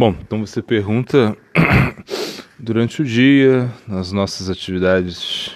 [0.00, 1.36] Bom, então você pergunta
[2.58, 5.54] durante o dia, nas nossas atividades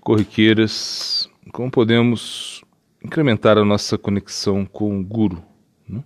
[0.00, 2.64] corriqueiras, como podemos
[3.04, 5.44] incrementar a nossa conexão com o Guru.
[5.86, 6.02] Né?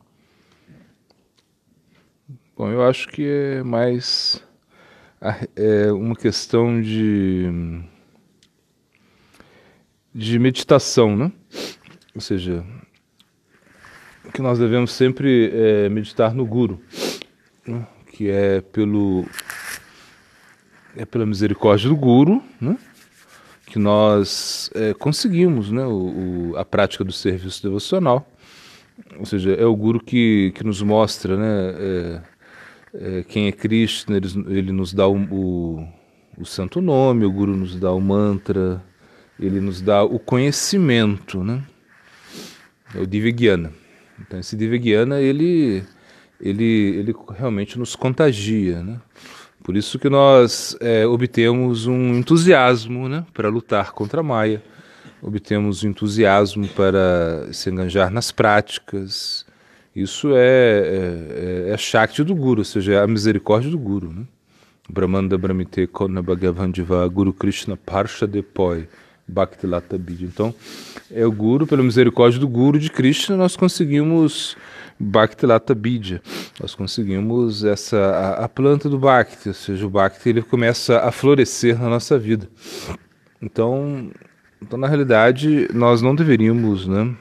[2.57, 4.43] Bom, eu acho que é mais
[5.55, 7.45] é uma questão de
[10.13, 11.31] de meditação, né?
[12.17, 12.65] Ou seja,
[14.33, 16.83] que nós devemos sempre é, meditar no Guru,
[17.67, 17.87] né?
[18.13, 19.27] que é pelo
[20.97, 22.77] é pela misericórdia do Guru, né?
[23.67, 25.85] que nós é, conseguimos né?
[25.85, 28.27] O, o, a prática do serviço devocional.
[29.19, 31.75] Ou seja, é o Guru que, que nos mostra né?
[31.77, 32.23] É,
[32.95, 35.89] é, quem é Krishna, ele, ele nos dá o, o,
[36.39, 38.81] o santo nome, o Guru nos dá o mantra,
[39.39, 41.63] ele nos dá o conhecimento, né?
[42.95, 43.73] É o Divyajnana.
[44.21, 45.83] Então esse Divyajnana, ele,
[46.41, 49.01] ele, ele realmente nos contagia, né?
[49.63, 54.63] Por isso que nós é, obtemos um entusiasmo né, para lutar contra a Maia,
[55.23, 59.47] obtemos um entusiasmo para se enganjar nas práticas.
[59.97, 64.13] Isso é, é, é a Shakti do Guru, ou seja, é a misericórdia do Guru.
[64.13, 64.25] Né?
[64.87, 66.21] Brahmanda Brahmite Kona
[67.11, 68.87] Guru Krishna Parsha Depoi.
[69.27, 70.27] Bhaktilata Bidya.
[70.27, 70.55] Então,
[71.11, 74.57] é o Guru, pela misericórdia do Guru de Krishna, nós conseguimos
[74.99, 76.23] Bhaktilata Bidya.
[76.61, 81.11] Nós conseguimos essa a, a, planta do Bhakti, ou seja, o Bhakti ele começa a
[81.11, 82.49] florescer na nossa vida.
[83.41, 84.11] Então,
[84.63, 87.15] então na realidade, nós não deveríamos, né,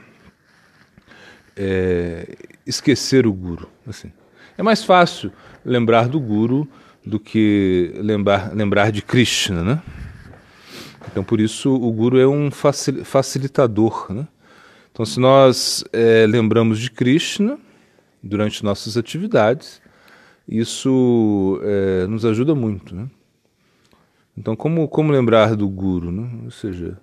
[1.56, 3.68] é, esquecer o Guru.
[3.86, 4.12] Assim.
[4.56, 5.32] É mais fácil
[5.64, 6.68] lembrar do Guru
[7.04, 9.82] do que lembrar, lembrar de Krishna, né?
[11.10, 14.06] Então, por isso, o guru é um facilitador.
[14.10, 14.26] Né?
[14.94, 17.58] Então, se nós é, lembramos de Krishna
[18.22, 19.82] durante nossas atividades,
[20.48, 22.94] isso é, nos ajuda muito.
[22.94, 23.10] Né?
[24.38, 26.12] Então, como, como lembrar do guru?
[26.12, 26.30] Né?
[26.44, 26.96] Ou seja,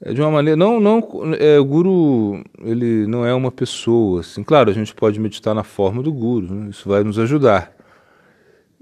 [0.00, 0.56] é de uma maneira.
[0.56, 1.02] Não, não,
[1.36, 4.20] é, o guru ele não é uma pessoa.
[4.20, 4.44] Assim.
[4.44, 6.70] Claro, a gente pode meditar na forma do guru, né?
[6.70, 7.74] isso vai nos ajudar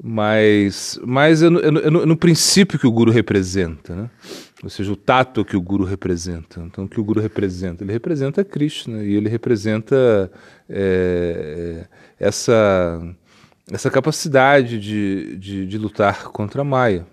[0.03, 4.11] mas, mas é no, no, no, princípio que o guru representa, né?
[4.63, 6.61] Ou seja, o tato que o guru representa.
[6.61, 7.83] Então, o que o guru representa?
[7.83, 10.31] Ele representa Krishna e ele representa
[10.69, 11.87] é,
[12.19, 13.01] essa,
[13.71, 17.07] essa capacidade de, de, de, lutar contra a Maya.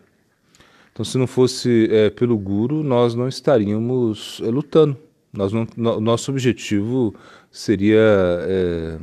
[0.91, 4.97] Então, se não fosse é, pelo guru, nós não estaríamos é, lutando.
[5.31, 7.15] Nós não, no, nosso objetivo
[7.49, 8.97] seria é,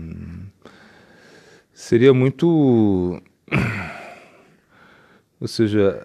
[1.72, 3.22] seria muito
[5.41, 6.00] ou seja,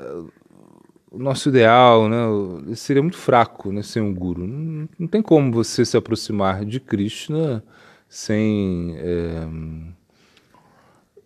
[1.12, 4.46] o nosso ideal né, seria muito fraco né, sem um guru.
[4.48, 7.64] Não, não tem como você se aproximar de Krishna
[8.08, 8.96] sem.
[8.98, 9.48] É,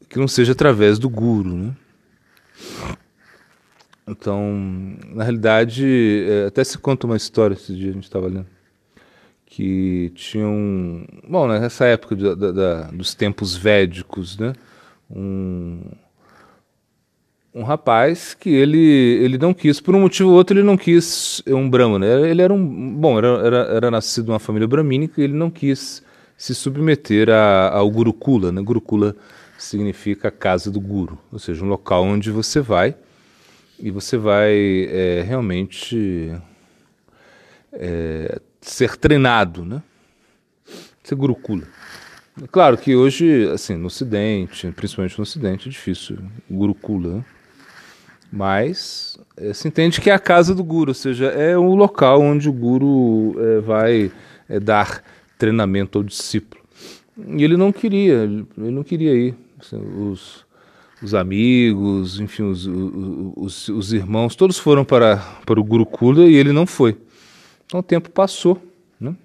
[0.09, 1.53] que não seja através do guru.
[1.55, 1.75] Né?
[4.07, 8.47] Então, na realidade, é, até se conta uma história esse dia, a gente estava lendo,
[9.45, 11.05] que tinha um.
[11.27, 14.53] Bom, nessa época da, da, dos tempos védicos, né?
[15.09, 15.81] Um,
[17.53, 21.43] um rapaz que ele, ele não quis, por um motivo ou outro, ele não quis
[21.47, 22.19] um brahmana.
[22.19, 22.29] Né?
[22.29, 22.95] Ele era um.
[22.95, 26.01] Bom, era, era, era nascido uma família brahmínica e ele não quis
[26.35, 28.51] se submeter a, ao Gurukula.
[28.51, 28.61] Né?
[28.61, 29.15] Gurukula
[29.57, 32.95] significa casa do Guru, ou seja, um local onde você vai
[33.79, 36.35] e você vai é, realmente
[37.71, 39.81] é, ser treinado, né?
[41.03, 41.63] Ser Gurukula.
[42.51, 46.17] Claro que hoje, assim, no Ocidente, principalmente no Ocidente, é difícil.
[46.49, 47.25] Gurukula, né?
[48.35, 52.19] Mas é, se entende que é a casa do guru, ou seja, é o local
[52.19, 54.11] onde o guru é, vai
[54.49, 55.03] é, dar
[55.37, 56.63] treinamento ao discípulo.
[57.15, 59.35] E ele não queria, ele não queria ir.
[59.59, 60.43] Assim, os,
[60.99, 62.65] os amigos, enfim, os,
[63.35, 66.97] os, os, irmãos, todos foram para, para o Gurukula e ele não foi.
[67.67, 68.59] Então o tempo passou,
[68.99, 69.15] né?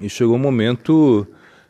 [0.00, 1.26] E chegou um momento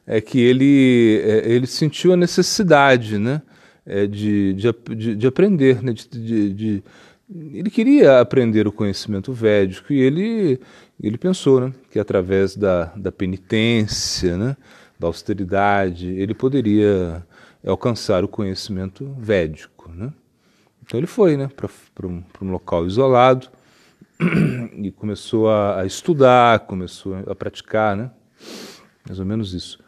[0.07, 3.43] é, que ele, é, ele sentiu a necessidade, né?
[3.87, 5.93] É, de, de, de, aprender, né?
[5.93, 6.83] De, de,
[7.29, 10.61] ele queria aprender o conhecimento védico e ele,
[11.01, 11.73] ele pensou né?
[11.91, 14.57] que através da, da penitência, né?
[14.99, 17.25] da austeridade, ele poderia
[17.67, 19.91] alcançar o conhecimento védico.
[19.91, 20.13] Né?
[20.83, 21.49] Então ele foi né?
[21.95, 23.49] para um, um local isolado
[24.79, 28.11] e começou a, a, estudar, começou a praticar, né?
[29.05, 29.85] mais ou menos isso.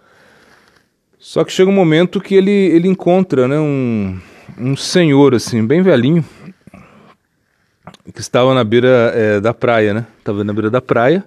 [1.19, 4.20] Só que chega um momento que ele, ele encontra né, um,
[4.56, 6.25] um senhor assim, bem velhinho,
[8.15, 10.06] que estava na beira é, da praia, né?
[10.19, 11.25] Estava na beira da praia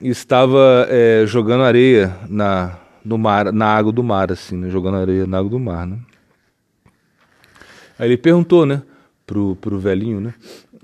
[0.00, 4.70] e estava é, jogando areia na, no mar, na água do mar, assim, né?
[4.70, 5.98] jogando areia na água do mar, né?
[7.98, 8.82] Aí ele perguntou, né,
[9.26, 10.34] pro, pro velhinho, né,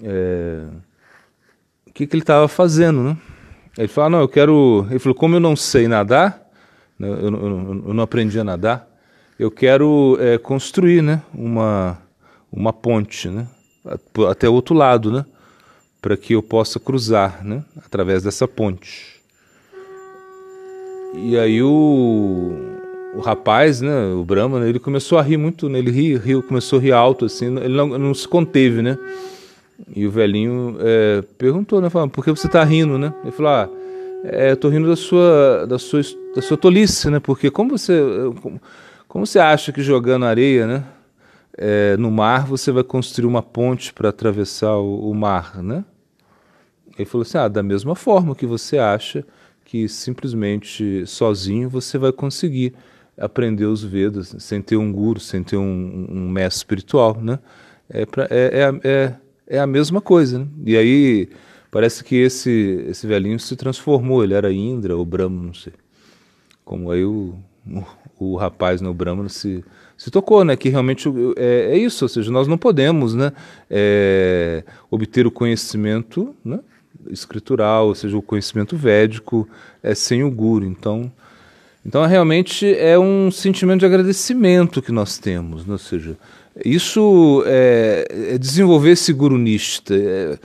[0.03, 0.65] é,
[1.87, 3.17] o que, que ele estava fazendo, né?
[3.79, 4.87] Ele falou, ah, não, eu quero.
[4.89, 6.44] Ele falou, como eu não sei nadar,
[7.01, 8.89] eu, eu, eu não aprendi a nadar,
[9.39, 11.99] eu quero é, construir, né, uma,
[12.53, 13.47] uma ponte, né,
[14.31, 15.25] até o outro lado, né,
[16.01, 19.15] para que eu possa cruzar, né, através dessa ponte.
[21.15, 22.53] E aí o,
[23.15, 26.43] o rapaz, né, o Brahma, né, ele começou a rir muito, né, ele riu, riu,
[26.43, 28.99] começou a rir alto, assim, ele não, não se conteve, né.
[29.95, 33.13] E o velhinho é, perguntou, né, falando, por que você está rindo, né?
[33.23, 33.69] Ele falou, ah,
[34.25, 36.01] é, eu tô rindo da sua, da sua,
[36.35, 37.21] da sua tolice, né?
[37.21, 38.01] Porque como você,
[38.41, 38.61] como,
[39.07, 40.85] como você acha que jogando areia, né,
[41.59, 45.85] é, no mar você vai construir uma ponte para atravessar o, o, mar, né?
[46.99, 49.25] Ele falou assim, ah, da mesma forma que você acha
[49.65, 52.73] que simplesmente sozinho você vai conseguir
[53.19, 57.39] aprender os Vedas sem ter um guru, sem ter um, um mestre espiritual, né?
[57.91, 59.15] É, pra, é, é, é,
[59.47, 60.47] é a mesma coisa, né?
[60.65, 61.29] E aí
[61.75, 65.73] parece que esse esse velhinho se transformou, ele era Indra ou Brahma, não sei.
[66.65, 67.35] Como aí o,
[67.67, 67.85] o,
[68.17, 69.65] o rapaz, né, Brahma, se,
[69.97, 70.57] se tocou, né?
[70.57, 73.33] Que realmente é, é isso, ou seja, nós não podemos, né?
[73.69, 76.61] É, obter o conhecimento, né?
[77.11, 79.49] escritural, ou seja, o conhecimento védico,
[79.83, 80.65] é sem o guru.
[80.65, 81.11] Então,
[81.85, 85.73] então realmente é um sentimento de agradecimento que nós temos, né?
[85.73, 86.17] ou seja,
[86.65, 89.93] isso é, é desenvolver esse gurunista.
[89.93, 90.39] É,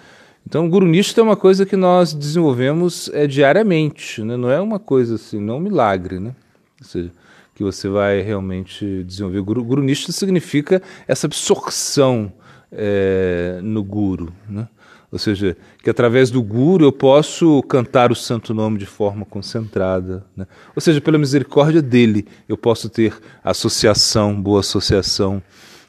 [0.50, 4.36] então, o gurunista é uma coisa que nós desenvolvemos é, diariamente, né?
[4.36, 6.34] não é uma coisa assim, não é um milagre, né?
[6.82, 7.12] Ou seja,
[7.54, 9.42] que você vai realmente desenvolver.
[9.42, 12.34] Guru, gurunista significa essa absorção
[12.72, 14.68] é, no guru, né?
[15.12, 20.26] Ou seja, que através do guru eu posso cantar o santo nome de forma concentrada.
[20.36, 20.48] Né?
[20.76, 23.14] Ou seja, pela misericórdia dele eu posso ter
[23.44, 25.44] associação, boa associação.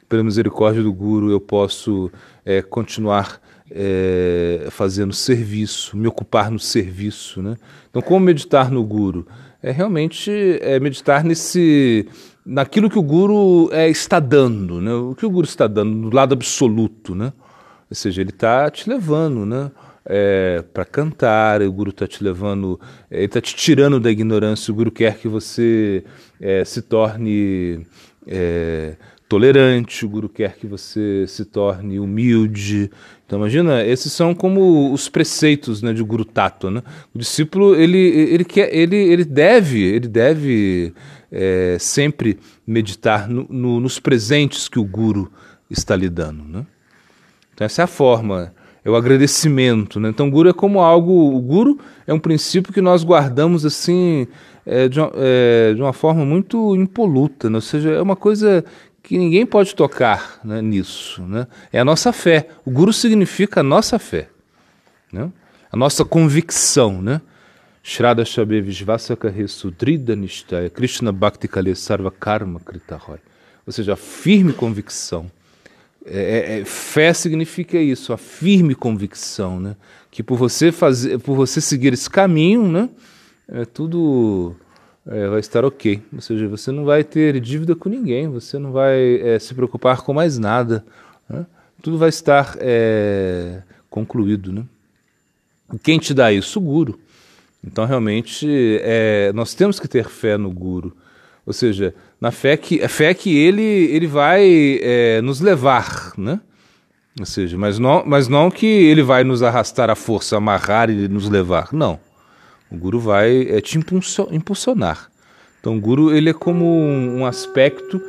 [0.09, 2.11] Pela misericórdia do guru eu posso
[2.45, 3.41] é, continuar
[3.71, 7.41] é, fazendo serviço, me ocupar no serviço.
[7.43, 7.57] Né?
[7.89, 9.27] Então, como meditar no guru?
[9.63, 10.31] É realmente
[10.61, 12.07] é meditar nesse
[12.45, 14.93] naquilo que o guru é, está dando, né?
[14.93, 17.15] o que o guru está dando, no lado absoluto.
[17.15, 17.33] Né?
[17.91, 19.71] Ou seja, ele está te levando, né?
[20.13, 22.81] É, para cantar, o guru está te levando,
[23.11, 26.03] é, ele está te tirando da ignorância, o guru quer que você
[26.41, 27.87] é, se torne
[28.27, 28.97] é,
[29.29, 32.91] tolerante, o guru quer que você se torne humilde.
[33.31, 36.83] Então imagina, esses são como os preceitos né, de guru tato, né?
[37.15, 40.93] O discípulo ele ele quer ele ele deve ele deve
[41.31, 45.31] é, sempre meditar no, no, nos presentes que o guru
[45.71, 46.67] está lhe dando, né?
[47.55, 48.53] Então essa é a forma,
[48.85, 50.01] é o agradecimento.
[50.01, 50.09] Né?
[50.09, 51.79] Então o guru é como algo, o guru
[52.09, 54.27] é um princípio que nós guardamos assim
[54.67, 57.59] é, de, uma, é, de, uma, forma muito impoluta, né?
[57.59, 58.65] ou seja, é uma coisa
[59.11, 61.21] que ninguém pode tocar né, nisso.
[61.23, 61.45] Né?
[61.73, 62.47] É a nossa fé.
[62.65, 64.29] O guru significa a nossa fé,
[65.13, 65.33] né?
[65.73, 67.03] a nossa convicção.
[67.03, 67.21] Né?
[67.83, 73.19] Shraddha Shabe Vishvasaka Sudrida Nishtaya Krishna Bhakti Kale Sarva Karma Kritahoy.
[73.67, 75.29] Ou seja, a firme convicção
[76.07, 79.75] é, é, é, fé significa isso, a firme convicção, né?
[80.09, 82.89] Que por você fazer, por você seguir esse caminho, né?
[83.49, 84.55] É, tudo
[85.07, 86.03] é, vai estar ok.
[86.13, 90.03] Ou seja, você não vai ter dívida com ninguém, você não vai é, se preocupar
[90.03, 90.85] com mais nada.
[91.29, 91.47] Né?
[91.83, 94.65] Tudo vai estar é, concluído, né?
[95.83, 96.59] Quem te dá isso?
[96.59, 96.99] O guru.
[97.65, 98.49] Então, realmente,
[99.35, 100.97] nós temos que ter fé no guru.
[101.47, 106.41] Ou seja, na fé que fé que ele ele vai é, nos levar, né?
[107.19, 111.09] Ou seja, mas não, mas não que ele vai nos arrastar à força, amarrar e
[111.09, 111.69] nos levar.
[111.73, 111.99] Não.
[112.71, 115.11] O guru vai é, te impulsionar.
[115.61, 118.01] Então, o guru ele é como um, aspecto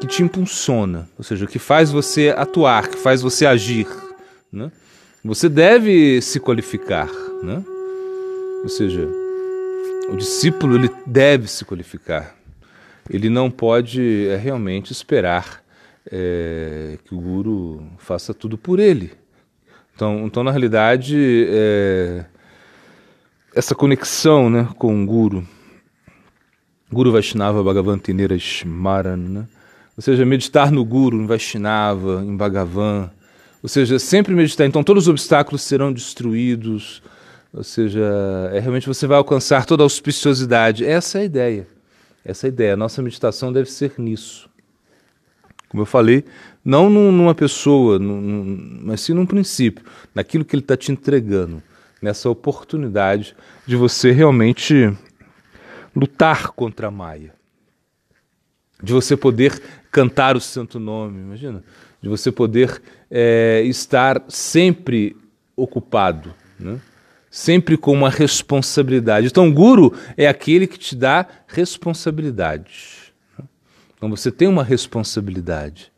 [0.00, 3.86] que te impulsiona, ou seja, que faz você atuar, que faz você agir.
[4.52, 4.70] Né?
[5.24, 7.10] Você deve se qualificar.
[7.42, 7.62] Né?
[8.62, 9.06] Ou seja,
[10.10, 12.36] o discípulo ele deve se qualificar
[13.10, 15.62] ele não pode é, realmente esperar
[16.10, 19.12] é, que o guru faça tudo por ele.
[19.94, 22.24] Então, então na realidade, é,
[23.56, 25.46] essa conexão né, com o guru,
[26.92, 29.46] Guru Vaishnava Bhagavantinera Shmaran, né?
[29.96, 33.10] ou seja, meditar no Guru, em Vaishnava, em Bhagavan,
[33.62, 34.66] ou seja, sempre meditar.
[34.66, 37.02] Então, todos os obstáculos serão destruídos,
[37.52, 38.04] ou seja,
[38.52, 40.84] é, realmente você vai alcançar toda a auspiciosidade.
[40.84, 41.76] Essa é a ideia
[42.26, 42.74] essa ideia.
[42.74, 44.50] A nossa meditação deve ser nisso.
[45.68, 46.24] Como eu falei,
[46.64, 49.84] não numa pessoa, num, mas sim num princípio,
[50.14, 51.62] naquilo que ele está te entregando,
[52.00, 53.34] nessa oportunidade
[53.66, 54.96] de você realmente
[55.94, 57.34] lutar contra a Maia,
[58.82, 59.60] de você poder
[59.90, 61.20] cantar o santo nome.
[61.20, 61.64] Imagina,
[62.02, 65.16] de você poder é, estar sempre
[65.56, 66.78] ocupado, né?
[67.30, 69.26] sempre com uma responsabilidade.
[69.26, 73.12] Então, guru é aquele que te dá responsabilidade.
[73.38, 73.44] Né?
[73.96, 75.90] Então, você tem uma responsabilidade.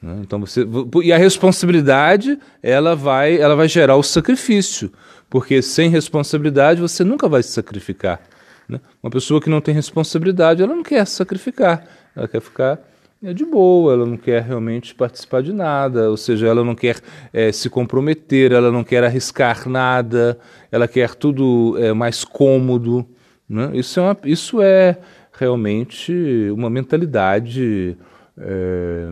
[0.00, 0.18] Né?
[0.20, 0.66] Então você
[1.02, 4.92] e a responsabilidade ela vai ela vai gerar o sacrifício,
[5.28, 8.20] porque sem responsabilidade você nunca vai se sacrificar.
[8.68, 8.80] Né?
[9.02, 12.80] Uma pessoa que não tem responsabilidade ela não quer se sacrificar, ela quer ficar
[13.24, 17.00] é de boa, ela não quer realmente participar de nada, ou seja, ela não quer
[17.32, 20.38] é, se comprometer, ela não quer arriscar nada,
[20.70, 23.06] ela quer tudo é, mais cômodo.
[23.48, 23.70] Né?
[23.72, 24.98] Isso, é uma, isso é
[25.32, 26.12] realmente
[26.52, 27.96] uma mentalidade
[28.38, 29.08] é,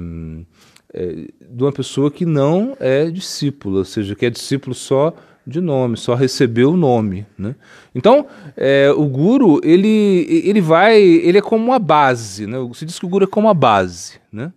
[0.94, 5.14] de uma pessoa que não é discípula, ou seja, que é discípulo só
[5.46, 7.26] de nome, só recebeu o nome.
[7.36, 7.54] Né?
[7.94, 12.56] Então, é, o guru, ele, ele vai, ele é como uma base, né?
[12.72, 14.52] se diz que o guru é como uma base, né?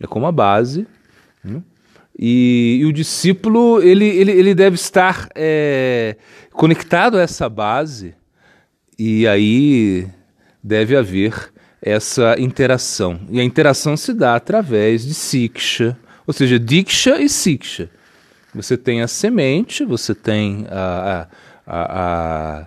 [0.00, 0.86] é como uma base,
[1.44, 1.62] né?
[2.18, 6.16] e, e, o discípulo, ele, ele, ele deve estar é,
[6.52, 8.14] conectado a essa base,
[8.98, 10.08] e aí
[10.62, 11.51] deve haver
[11.82, 13.20] essa interação.
[13.28, 17.90] E a interação se dá através de siksha, ou seja, diksha e siksha.
[18.54, 21.26] Você tem a semente, você tem a,
[21.66, 22.66] a, a,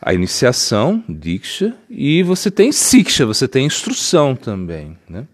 [0.00, 4.96] a iniciação, Diksha, e você tem Siksha, você tem instrução também.
[5.08, 5.26] Né?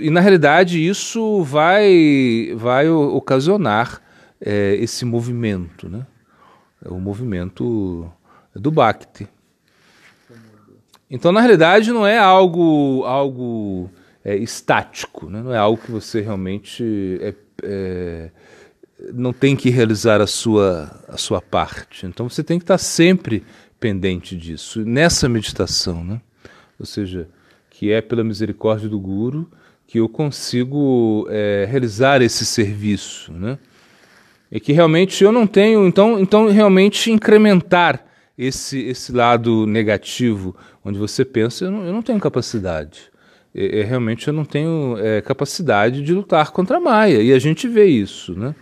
[0.00, 4.00] E na realidade isso vai, vai ocasionar
[4.40, 6.06] é, esse movimento, né?
[6.82, 8.10] É o movimento
[8.54, 9.28] do Bhakti.
[11.10, 13.90] Então, na realidade, não é algo, algo
[14.24, 15.42] é, estático, né?
[15.42, 17.32] não é algo que você realmente é
[17.62, 18.30] é,
[19.12, 22.06] não tem que realizar a sua, a sua parte.
[22.06, 23.44] Então você tem que estar sempre
[23.78, 26.20] pendente disso, nessa meditação, né?
[26.78, 27.28] ou seja,
[27.70, 29.50] que é pela misericórdia do Guru
[29.86, 33.32] que eu consigo é, realizar esse serviço.
[33.32, 33.58] Né?
[34.50, 38.04] E que realmente eu não tenho, então, então realmente incrementar
[38.36, 43.10] esse, esse lado negativo, onde você pensa, eu não, eu não tenho capacidade
[43.56, 47.22] é, é, realmente eu não tenho é, capacidade de lutar contra Maia.
[47.22, 48.54] E a gente vê isso, né?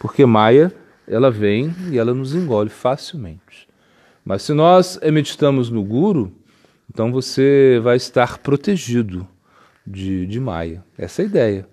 [0.00, 0.74] Porque Maia,
[1.06, 3.68] ela vem e ela nos engole facilmente.
[4.24, 6.32] Mas se nós meditamos no Guru,
[6.92, 9.26] então você vai estar protegido
[9.86, 10.84] de, de Maia.
[10.98, 11.68] Essa é a ideia.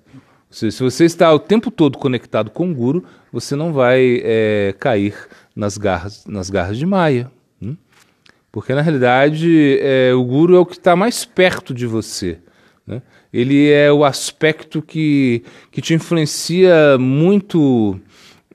[0.50, 4.76] Seja, se você está o tempo todo conectado com o Guru, você não vai é,
[4.80, 5.16] cair
[5.56, 7.32] nas garras, nas garras de Maia.
[8.52, 12.40] Porque na realidade é, o Guru é o que está mais perto de você.
[12.86, 13.02] Né?
[13.32, 18.00] Ele é o aspecto que, que te influencia muito,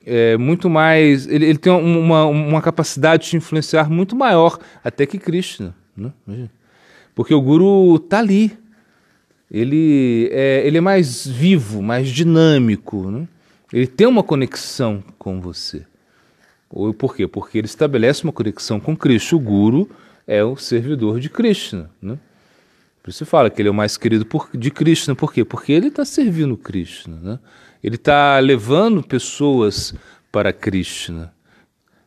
[0.04, 1.26] é, muito mais.
[1.26, 5.74] Ele, ele tem uma, uma capacidade de te influenciar muito maior até que Krishna.
[5.96, 6.12] Né?
[7.14, 8.58] Porque o Guru está ali.
[9.50, 13.10] Ele é, ele é mais vivo, mais dinâmico.
[13.10, 13.28] Né?
[13.70, 15.84] Ele tem uma conexão com você.
[16.96, 17.28] Por quê?
[17.28, 19.38] Porque ele estabelece uma conexão com Krishna.
[19.38, 19.90] O Guru
[20.26, 21.90] é o servidor de Krishna.
[22.00, 22.18] Né?
[23.02, 25.14] Por isso fala que ele é o mais querido por, de Krishna.
[25.14, 25.44] Por quê?
[25.44, 27.18] Porque ele está servindo Krishna.
[27.20, 27.38] Né?
[27.84, 29.94] Ele está levando pessoas
[30.30, 31.34] para Krishna.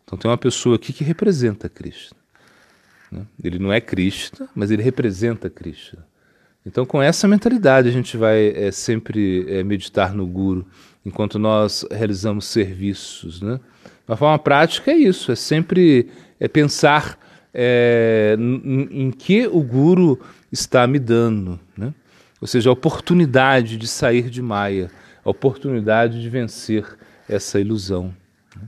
[0.04, 2.18] Então tem uma pessoa aqui que representa Krishna.
[3.12, 3.26] Né?
[3.44, 6.06] Ele não é Krishna, mas ele representa Krishna.
[6.66, 10.66] Então com essa mentalidade a gente vai é, sempre é, meditar no Guru,
[11.06, 13.42] enquanto nós realizamos serviços.
[13.42, 13.60] Né?
[14.08, 16.10] Uma forma prática é isso, é sempre
[16.40, 17.18] é pensar
[17.54, 20.20] é, em, que o Guru
[20.52, 21.60] está me dando.
[21.78, 21.94] Né?
[22.42, 24.92] Ou seja, a oportunidade de sair de Maia,
[25.24, 26.86] a oportunidade de vencer
[27.28, 28.14] essa ilusão.
[28.56, 28.68] Né?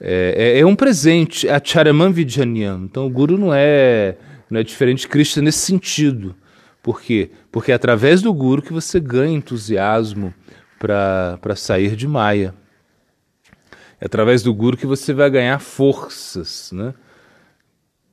[0.00, 2.82] É, é, é um presente, a Charaman Vijnanyan.
[2.84, 4.16] Então o Guru não é,
[4.48, 6.34] não é diferente de Krishna nesse sentido.
[6.82, 7.30] Por quê?
[7.52, 10.32] Porque é através do Guru que você ganha entusiasmo
[10.78, 12.54] para sair de Maia.
[14.00, 16.94] É através do Guru que você vai ganhar forças né?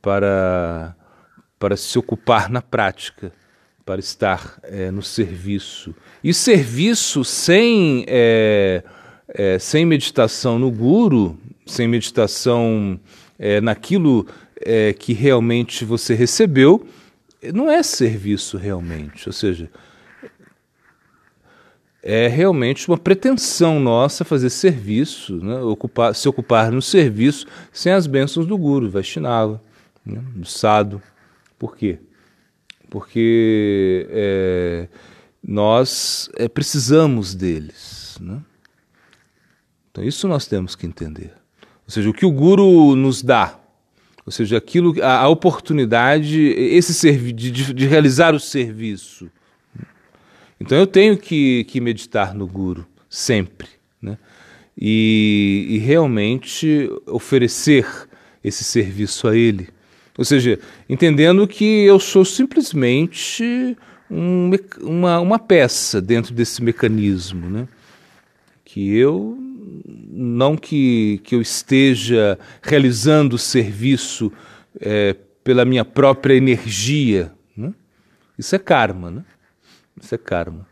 [0.02, 0.96] para
[1.60, 3.32] para se ocupar na prática,
[3.86, 5.96] para estar é, no serviço.
[6.24, 8.84] E serviço sem, é,
[9.28, 13.00] é, sem meditação no guru, sem meditação
[13.40, 14.28] é, naquilo
[14.62, 16.88] é, que realmente você recebeu,
[17.54, 19.28] não é serviço realmente.
[19.28, 19.70] Ou seja,
[22.04, 25.60] é realmente uma pretensão nossa fazer serviço, né?
[25.60, 29.62] ocupar, se ocupar no serviço sem as bênçãos do guru, Vaishnava,
[30.06, 30.22] né?
[30.36, 31.02] do sado.
[31.58, 32.00] Por quê?
[32.90, 34.88] Porque é,
[35.44, 38.18] nós é, precisamos deles.
[38.22, 38.40] Né?
[39.92, 41.34] Então, isso nós temos que entender.
[41.86, 43.60] Ou seja, o que o guru nos dá,
[44.26, 49.32] ou seja, aquilo, a, a oportunidade, esse de, de, de realizar o serviço.
[50.60, 53.68] Então eu tenho que, que meditar no Guru, sempre.
[54.02, 54.18] Né?
[54.78, 57.86] E, e realmente oferecer
[58.44, 59.70] esse serviço a ele.
[60.18, 60.60] Ou seja,
[60.90, 63.78] entendendo que eu sou simplesmente
[64.10, 67.50] um, uma, uma peça dentro desse mecanismo.
[67.50, 67.68] Né?
[68.66, 69.38] Que eu,
[69.86, 74.32] não que, que eu esteja realizando o serviço
[74.80, 77.32] é, pela minha própria energia.
[77.56, 77.74] Né?
[78.38, 79.12] Isso é karma.
[79.12, 79.26] Né?
[80.02, 80.66] Isso é karma.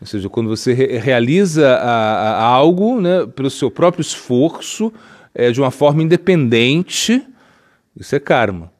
[0.00, 4.92] Ou seja, quando você re realiza a, a algo né, pelo seu próprio esforço,
[5.34, 7.24] é, de uma forma independente,
[7.96, 8.72] isso é karma.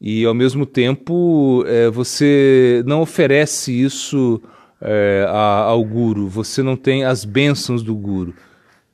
[0.00, 4.40] E ao mesmo tempo é, você não oferece isso
[4.80, 8.34] é, a, ao guru, você não tem as bênçãos do guru.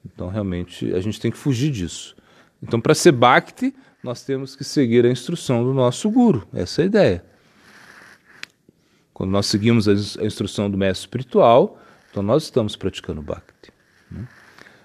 [0.04, 2.16] Então realmente a gente tem que fugir disso.
[2.62, 6.46] Então para ser bhakti, nós temos que seguir a instrução do nosso guru.
[6.52, 7.24] Essa é a ideia.
[9.16, 9.94] Quando nós seguimos a
[10.26, 11.80] instrução do mestre espiritual,
[12.10, 13.72] então nós estamos praticando Bhakti.
[14.10, 14.28] Né?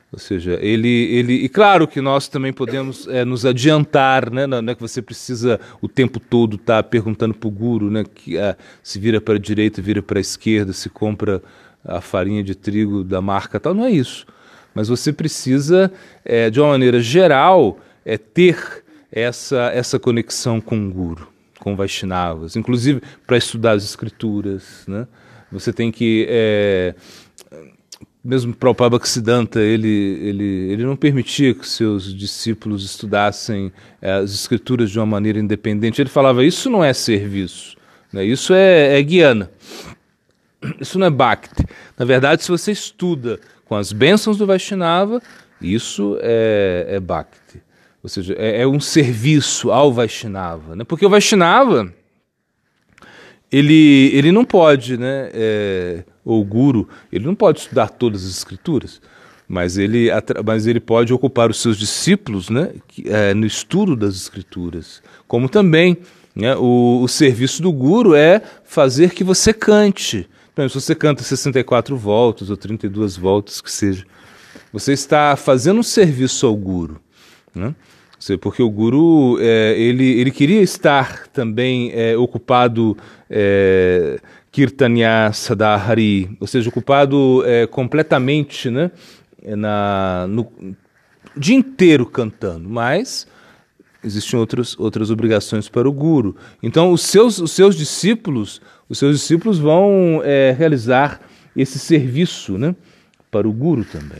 [0.10, 1.34] Ou seja, ele, ele.
[1.34, 4.48] E claro que nós também podemos é, nos adiantar, né?
[4.48, 8.06] Não é que você precisa o tempo todo estar tá perguntando para o guru, né?
[8.06, 11.44] Que ah, se vira para a direita, vira para a esquerda, se compra
[11.84, 13.74] a farinha de trigo da marca tal.
[13.74, 14.26] Não é isso.
[14.74, 15.92] Mas você precisa,
[16.24, 21.31] é, de uma maneira geral, é, ter essa, essa conexão com o guru
[21.62, 24.84] com Vaishnavas, inclusive para estudar as escrituras.
[24.88, 25.08] Né?
[25.51, 26.25] Você tem que.
[26.27, 26.96] É,
[28.24, 29.88] mesmo Prabhupada Bhaktisiddhanta, ele,
[30.22, 36.01] ele, ele não permitia que seus discípulos estudassem é, as escrituras de uma maneira independente.
[36.01, 37.77] Ele falava: Isso não é serviço,
[38.12, 38.25] né?
[38.25, 39.51] isso é, é guiana.
[40.80, 41.65] Isso não é Bhakti.
[41.98, 45.20] Na verdade, se você estuda com as bênçãos do Vaishnava,
[45.60, 47.41] isso é, é Bhakti.
[48.03, 50.75] Ou seja, é, é um serviço ao Vaishnava.
[50.75, 50.84] Né?
[50.84, 51.93] Porque o Vaishnava,
[53.51, 58.31] ele, ele não pode, né, é, ou o guru, ele não pode estudar todas as
[58.31, 59.01] escrituras,
[59.48, 60.09] mas ele,
[60.46, 62.72] mas ele pode ocupar os seus discípulos né,
[63.05, 65.03] é, no estudo das escrituras.
[65.27, 65.98] Como também
[66.33, 70.27] né, o, o serviço do guru é fazer que você cante.
[70.70, 74.05] Se você canta 64 voltas ou 32 voltas, que seja,
[74.72, 77.01] você está fazendo um serviço ao guru.
[77.53, 77.74] Né?
[78.40, 82.96] Porque o guru é, ele, ele queria estar também é, ocupado
[83.29, 84.20] é,
[84.51, 88.92] Kirtanya Sadahari, ou seja, ocupado é, completamente né,
[89.44, 90.51] na, no
[91.36, 93.25] o dia inteiro cantando, mas
[94.03, 96.36] existem outros, outras obrigações para o guru.
[96.62, 101.22] Então, os seus, os seus discípulos, os seus discípulos vão é, realizar
[101.55, 102.75] esse serviço né,
[103.29, 104.20] para o guru também.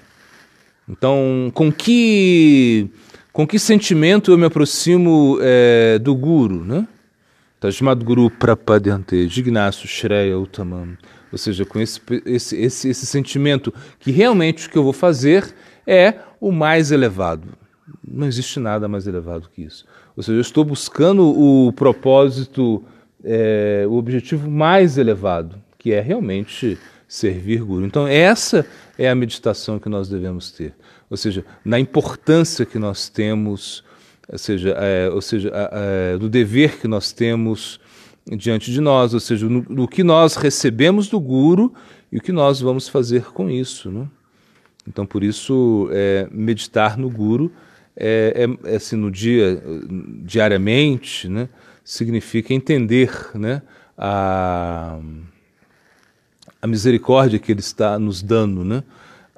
[0.88, 2.90] Então, com que
[3.32, 6.88] com que sentimento eu me aproximo é, do Guru, né?
[7.56, 10.98] Está chamado Guru Prapadyante, Jignasu Shreya Uttamam.
[11.32, 15.54] Ou seja, com esse, esse, esse, esse sentimento que realmente o que eu vou fazer
[15.88, 17.48] é o mais elevado.
[18.06, 19.86] Não existe nada mais elevado que isso.
[20.18, 22.84] Ou seja, eu estou buscando o propósito,
[23.24, 26.78] é, o objetivo mais elevado, que é realmente
[27.14, 27.86] servir Guru.
[27.86, 28.66] Então, essa
[28.98, 30.74] é a meditação que nós devemos ter
[31.12, 33.84] ou seja, na importância que nós temos,
[34.32, 35.52] ou seja, é, ou seja
[36.18, 37.82] do dever que nós temos
[38.26, 41.74] diante de nós, ou seja, no, no, que nós recebemos do Guru
[42.10, 43.92] e o que nós vamos fazer com isso.
[43.92, 44.08] Né?
[44.88, 47.52] Então, por isso, é, meditar no Guru
[47.94, 49.62] é, é, é, assim, no dia,
[50.24, 51.50] diariamente, né,
[51.84, 53.62] significa entender né,
[53.98, 54.98] a,
[56.62, 58.84] a misericórdia que Ele está nos dando, né?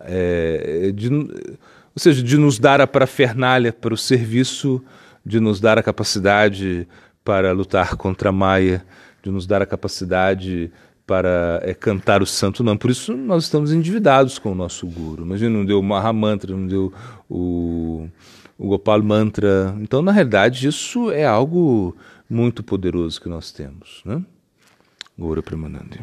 [0.03, 4.83] é, de, ou seja, de nos dar a parafernália para o serviço,
[5.25, 6.87] de nos dar a capacidade
[7.23, 8.85] para lutar contra a Maia,
[9.23, 10.71] de nos dar a capacidade
[11.07, 12.77] para é, cantar o santo não.
[12.77, 15.23] Por isso nós estamos endividados com o nosso guru.
[15.23, 16.93] Imagina, não deu o Mahamantra, não deu
[17.29, 18.07] o,
[18.57, 19.75] o Gopal Mantra.
[19.81, 21.95] Então, na realidade, isso é algo
[22.29, 24.01] muito poderoso que nós temos.
[24.05, 24.21] Né?
[25.17, 25.99] Guru Premanandi.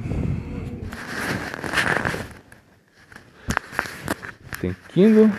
[4.60, 5.30] Tem Kindle.